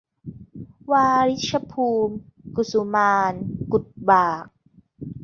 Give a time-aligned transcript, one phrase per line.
[0.91, 2.15] วาริชภูมิ
[2.55, 4.45] กุสุมาลย์ กุดบาก